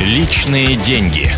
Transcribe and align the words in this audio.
Личные 0.00 0.76
деньги. 0.76 1.28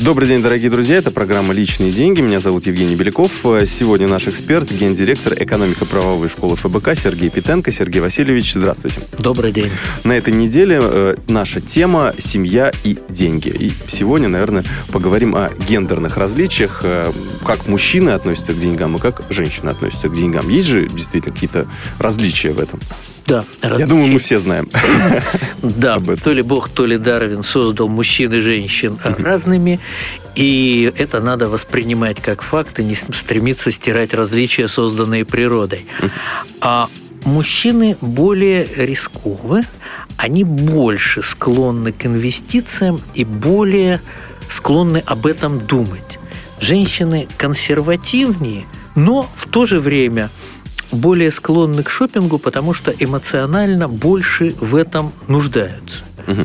Добрый 0.00 0.26
день, 0.26 0.42
дорогие 0.42 0.68
друзья. 0.68 0.96
Это 0.96 1.12
программа 1.12 1.54
«Личные 1.54 1.92
деньги». 1.92 2.20
Меня 2.20 2.40
зовут 2.40 2.66
Евгений 2.66 2.96
Беляков. 2.96 3.30
Сегодня 3.68 4.08
наш 4.08 4.26
эксперт, 4.26 4.68
гендиректор 4.68 5.32
экономико-правовой 5.40 6.28
школы 6.28 6.56
ФБК 6.56 6.96
Сергей 6.96 7.30
Питенко. 7.30 7.70
Сергей 7.70 8.00
Васильевич, 8.00 8.54
здравствуйте. 8.54 8.98
Добрый 9.16 9.52
день. 9.52 9.70
На 10.02 10.18
этой 10.18 10.34
неделе 10.34 10.80
э, 10.82 11.14
наша 11.28 11.60
тема 11.60 12.14
«Семья 12.18 12.72
и 12.82 12.98
деньги». 13.08 13.50
И 13.50 13.70
сегодня, 13.86 14.28
наверное, 14.28 14.64
поговорим 14.88 15.36
о 15.36 15.50
гендерных 15.68 16.16
различиях, 16.16 16.80
э, 16.82 17.12
как 17.46 17.68
мужчины 17.68 18.10
относятся 18.10 18.54
к 18.54 18.58
деньгам 18.58 18.96
и 18.96 18.98
как 18.98 19.22
женщины 19.30 19.70
относятся 19.70 20.08
к 20.08 20.16
деньгам. 20.16 20.48
Есть 20.48 20.66
же 20.66 20.88
действительно 20.88 21.32
какие-то 21.32 21.68
различия 22.00 22.52
в 22.52 22.58
этом? 22.58 22.80
Да. 23.26 23.44
Я 23.62 23.86
думаю, 23.86 24.08
мы 24.08 24.18
все 24.18 24.38
знаем. 24.38 24.68
Да, 25.62 26.00
то 26.00 26.32
ли 26.32 26.42
Бог, 26.42 26.68
то 26.68 26.86
ли 26.86 26.98
Дарвин 26.98 27.44
создал 27.44 27.88
мужчин 27.88 28.32
и 28.32 28.40
женщин 28.40 28.98
разными, 29.18 29.78
и 30.34 30.92
это 30.96 31.20
надо 31.20 31.46
воспринимать 31.46 32.20
как 32.20 32.42
факт 32.42 32.80
и 32.80 32.84
не 32.84 32.96
стремиться 32.96 33.70
стирать 33.70 34.12
различия, 34.12 34.66
созданные 34.66 35.24
природой. 35.24 35.86
А 36.60 36.88
мужчины 37.24 37.96
более 38.00 38.66
рисковы, 38.76 39.62
они 40.16 40.42
больше 40.42 41.22
склонны 41.22 41.92
к 41.92 42.06
инвестициям 42.06 43.00
и 43.14 43.24
более 43.24 44.00
склонны 44.48 45.02
об 45.06 45.26
этом 45.26 45.64
думать. 45.64 46.18
Женщины 46.60 47.28
консервативнее, 47.36 48.66
но 48.94 49.28
в 49.36 49.48
то 49.48 49.64
же 49.64 49.78
время– 49.78 50.30
более 50.92 51.30
склонны 51.30 51.82
к 51.82 51.90
шопингу, 51.90 52.38
потому 52.38 52.74
что 52.74 52.92
эмоционально 52.92 53.88
больше 53.88 54.54
в 54.60 54.76
этом 54.76 55.12
нуждаются. 55.26 56.04
Угу. 56.26 56.44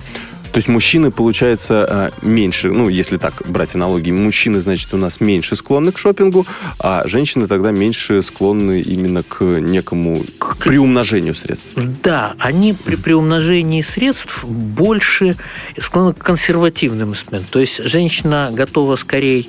То 0.58 0.60
есть 0.60 0.70
мужчины, 0.70 1.12
получается, 1.12 1.86
а, 1.88 2.10
меньше, 2.24 2.72
ну, 2.72 2.90
если 2.90 3.18
так 3.18 3.44
брать 3.46 3.76
аналогии, 3.76 4.10
мужчины, 4.10 4.60
значит, 4.60 4.92
у 4.92 4.98
нас 4.98 5.22
меньше 5.22 5.56
склонны 5.56 5.92
к 5.92 6.00
шопингу, 6.00 6.48
а 6.80 7.08
женщины 7.08 7.48
тогда 7.48 7.70
меньше 7.70 8.24
склонны 8.24 8.82
именно 8.82 9.22
к 9.22 9.44
некому 9.44 10.24
к 10.40 10.58
приумножению 10.58 11.36
средств. 11.36 11.76
Да, 12.02 12.34
они 12.40 12.74
при 12.74 12.96
приумножении 12.96 13.84
средств 13.84 14.44
больше 14.46 15.36
склонны 15.80 16.14
к 16.14 16.24
консервативным 16.24 17.12
инструментам. 17.12 17.52
То 17.52 17.60
есть 17.60 17.84
женщина 17.84 18.50
готова 18.52 18.96
скорее 18.96 19.46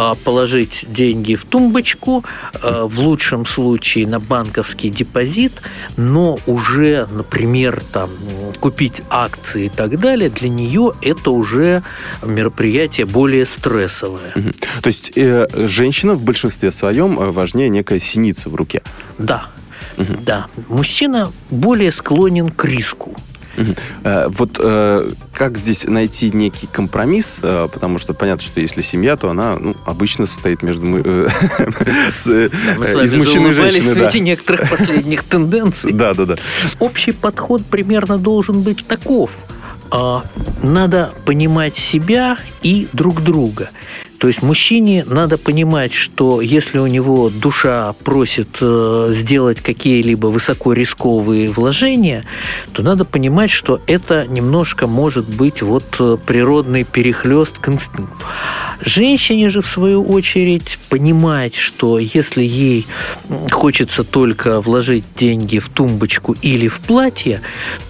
а, 0.00 0.14
положить 0.14 0.84
деньги 0.86 1.34
в 1.34 1.44
тумбочку, 1.44 2.24
а, 2.62 2.86
в 2.86 3.00
лучшем 3.00 3.44
случае 3.44 4.06
на 4.06 4.20
банковский 4.20 4.90
депозит, 4.90 5.54
но 5.96 6.38
уже, 6.46 7.08
например, 7.10 7.82
там, 7.92 8.08
купить 8.58 9.02
акции 9.10 9.66
и 9.66 9.68
так 9.68 9.98
далее, 9.98 10.30
для 10.30 10.48
нее 10.48 10.92
это 11.02 11.30
уже 11.30 11.82
мероприятие 12.24 13.06
более 13.06 13.46
стрессовое. 13.46 14.32
Угу. 14.34 14.50
То 14.82 14.88
есть 14.88 15.12
э, 15.16 15.46
женщина 15.68 16.14
в 16.14 16.22
большинстве 16.22 16.72
своем 16.72 17.18
э, 17.18 17.30
важнее 17.30 17.68
некая 17.68 18.00
синица 18.00 18.48
в 18.48 18.54
руке. 18.54 18.82
Да. 19.18 19.46
Угу. 19.96 20.18
Да. 20.22 20.46
Мужчина 20.68 21.32
более 21.50 21.92
склонен 21.92 22.50
к 22.50 22.64
риску. 22.64 23.14
Э, 24.04 24.28
вот 24.28 24.58
э, 24.60 25.10
как 25.32 25.58
здесь 25.58 25.84
найти 25.84 26.30
некий 26.30 26.66
компромисс, 26.66 27.36
э, 27.42 27.68
потому 27.72 27.98
что 27.98 28.14
понятно, 28.14 28.44
что 28.44 28.60
если 28.60 28.82
семья, 28.82 29.16
то 29.16 29.30
она 29.30 29.56
ну, 29.58 29.74
обычно 29.86 30.26
состоит 30.26 30.62
между 30.62 30.86
из 30.98 32.34
мужчины 33.14 33.48
и 33.48 33.52
женщины. 33.52 33.94
Да. 33.94 34.10
некоторых 34.18 34.70
последних 34.70 35.24
тенденций. 35.24 35.92
Да, 35.92 36.14
да, 36.14 36.26
да. 36.26 36.36
Общий 36.78 37.12
подход 37.12 37.64
примерно 37.64 38.18
должен 38.18 38.60
быть 38.60 38.86
таков. 38.86 39.30
А, 39.90 40.22
надо 40.62 41.12
понимать 41.24 41.76
себя 41.76 42.36
и 42.62 42.88
друг 42.92 43.22
друга. 43.22 43.70
То 44.18 44.26
есть 44.26 44.42
мужчине 44.42 45.04
надо 45.06 45.38
понимать, 45.38 45.94
что 45.94 46.40
если 46.40 46.78
у 46.78 46.86
него 46.88 47.30
душа 47.30 47.94
просит 48.04 48.58
э, 48.60 49.08
сделать 49.10 49.60
какие-либо 49.60 50.26
высокорисковые 50.26 51.48
вложения, 51.48 52.24
то 52.72 52.82
надо 52.82 53.04
понимать, 53.04 53.50
что 53.50 53.80
это 53.86 54.26
немножко 54.26 54.88
может 54.88 55.28
быть 55.28 55.62
вот 55.62 55.84
э, 56.00 56.16
природный 56.26 56.82
перехлест 56.82 57.58
к 57.58 57.68
инстинкту. 57.68 58.26
Женщине 58.80 59.50
же, 59.50 59.62
в 59.62 59.66
свою 59.66 60.02
очередь, 60.04 60.78
понимать, 60.88 61.54
что 61.54 61.98
если 61.98 62.42
ей 62.42 62.86
хочется 63.50 64.04
только 64.04 64.60
вложить 64.60 65.04
деньги 65.16 65.58
в 65.58 65.68
тумбочку 65.68 66.34
или 66.42 66.68
в 66.68 66.80
платье, 66.80 67.40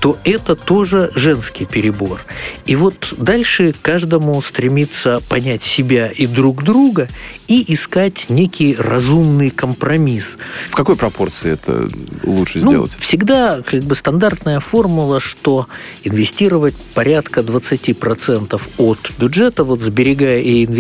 то 0.01 0.19
это 0.25 0.57
тоже 0.57 1.11
женский 1.15 1.65
перебор. 1.65 2.21
И 2.67 2.77
вот 2.77 3.13
дальше 3.17 3.75
каждому 3.83 4.41
стремиться 4.43 5.21
понять 5.29 5.63
себя 5.63 6.09
и 6.09 6.27
друг 6.27 6.63
друга 6.63 7.09
и 7.49 7.73
искать 7.73 8.27
некий 8.29 8.77
разумный 8.79 9.51
компромисс. 9.51 10.37
В 10.69 10.75
какой 10.75 10.97
пропорции 10.97 11.53
это 11.53 11.89
лучше 12.23 12.59
ну, 12.59 12.71
сделать? 12.71 12.97
Всегда 12.99 13.63
как 13.63 13.85
бы 13.85 13.95
стандартная 13.95 14.61
формула, 14.61 15.21
что 15.21 15.67
инвестировать 16.05 16.75
порядка 16.95 17.41
20% 17.41 18.61
от 18.79 18.99
бюджета, 19.19 19.65
вот 19.65 19.81
сберегая 19.81 20.41
и 20.41 20.65
инвестируя, 20.65 20.78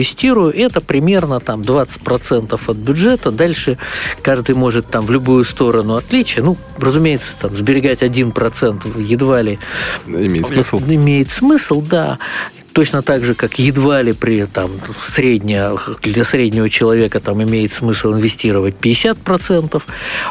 это 0.50 0.80
примерно 0.80 1.40
там 1.40 1.62
20% 1.62 2.60
от 2.66 2.76
бюджета. 2.76 3.30
Дальше 3.30 3.78
каждый 4.22 4.54
может 4.54 4.86
там 4.88 5.06
в 5.06 5.10
любую 5.10 5.44
сторону 5.44 5.94
отличия. 5.94 6.42
Ну, 6.42 6.56
разумеется, 6.78 7.34
там 7.40 7.56
сберегать 7.56 8.02
1% 8.02 9.02
едва 9.02 9.42
ли 9.42 9.58
имеет 10.06 10.46
смысл. 10.46 10.78
Имеет 10.78 11.30
смысл, 11.30 11.80
да 11.80 12.18
точно 12.78 13.02
так 13.02 13.24
же, 13.24 13.34
как 13.34 13.58
едва 13.58 14.02
ли 14.02 14.12
при 14.12 14.44
там, 14.44 14.70
средняя, 15.04 15.76
для 16.00 16.22
среднего 16.22 16.70
человека 16.70 17.18
там 17.18 17.42
имеет 17.42 17.72
смысл 17.72 18.12
инвестировать 18.12 18.76
50%. 18.80 19.82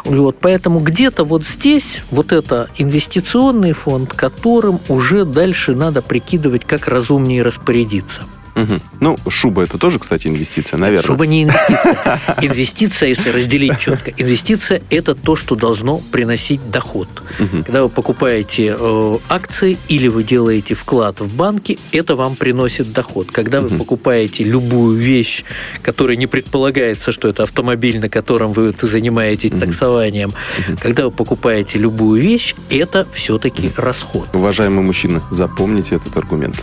Вот, 0.06 0.38
поэтому 0.40 0.80
где-то 0.80 1.26
вот 1.26 1.46
здесь 1.46 2.02
вот 2.10 2.32
это 2.32 2.70
инвестиционный 2.78 3.74
фонд, 3.74 4.14
которым 4.14 4.80
уже 4.88 5.26
дальше 5.26 5.76
надо 5.76 6.02
прикидывать, 6.02 6.64
как 6.64 6.88
разумнее 6.88 7.42
распорядиться. 7.42 8.24
Угу. 8.58 8.80
Ну, 9.02 9.16
шуба 9.30 9.64
это 9.64 9.78
тоже, 9.78 10.00
кстати, 10.00 10.28
инвестиция, 10.28 10.78
наверное. 10.78 11.06
Шуба 11.06 11.28
не 11.28 11.44
инвестиция. 11.44 12.20
Инвестиция, 12.42 13.10
если 13.10 13.30
разделить 13.30 13.80
четко, 13.80 14.12
инвестиция– 14.18 14.82
это 14.90 15.14
то, 15.14 15.36
что 15.36 15.56
должно 15.56 16.00
приносить 16.12 16.72
доход. 16.72 17.08
Угу. 17.40 17.64
Когда 17.66 17.84
вы 17.84 17.90
покупаете 17.90 18.76
э, 18.78 19.18
акции 19.30 19.78
или 19.90 20.08
вы 20.08 20.24
делаете 20.24 20.74
вклад 20.74 21.20
в 21.20 21.28
банки, 21.28 21.78
это 21.92 22.16
вам 22.16 22.36
приносит 22.36 22.92
доход. 22.92 23.32
Когда 23.32 23.60
угу. 23.60 23.68
вы 23.68 23.78
покупаете 23.78 24.44
любую 24.44 24.98
вещь, 24.98 25.44
которая 25.84 26.18
не 26.18 26.26
предполагается, 26.26 27.12
что 27.12 27.28
это 27.28 27.44
автомобиль, 27.44 28.00
на 28.00 28.10
котором 28.10 28.54
вы 28.54 28.74
занимаетесь 28.82 29.52
угу. 29.52 29.60
таксованием, 29.60 30.30
угу. 30.30 30.78
когда 30.82 31.06
вы 31.06 31.12
покупаете 31.12 31.78
любую 31.78 32.20
вещь, 32.20 32.56
это 32.72 33.06
все-таки 33.14 33.70
расход. 33.78 34.28
Уважаемые 34.34 34.82
мужчины, 34.82 35.22
запомните 35.30 35.96
этот 35.96 36.18
аргумент. 36.18 36.56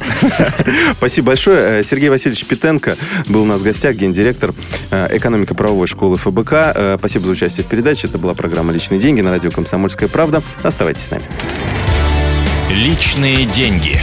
Спасибо 0.96 1.28
большое. 1.28 1.83
Сергей 1.84 2.08
Васильевич 2.08 2.44
Питенко 2.44 2.96
был 3.28 3.42
у 3.42 3.46
нас 3.46 3.60
в 3.60 3.64
гостях, 3.64 3.96
гендиректор 3.96 4.52
э, 4.90 5.16
экономико-правовой 5.16 5.86
школы 5.86 6.16
ФБК. 6.16 6.52
Э, 6.52 6.96
спасибо 6.98 7.26
за 7.26 7.32
участие 7.32 7.64
в 7.64 7.68
передаче. 7.68 8.06
Это 8.08 8.18
была 8.18 8.34
программа 8.34 8.72
«Личные 8.72 9.00
деньги» 9.00 9.20
на 9.20 9.30
радио 9.30 9.50
«Комсомольская 9.50 10.08
правда». 10.08 10.42
Оставайтесь 10.62 11.04
с 11.04 11.10
нами. 11.10 11.24
Личные 12.70 13.44
деньги. 13.44 14.00